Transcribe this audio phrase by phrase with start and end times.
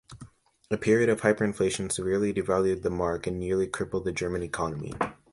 [0.71, 4.93] A period of hyperinflation severely devalued the Mark and nearly crippled the German economy.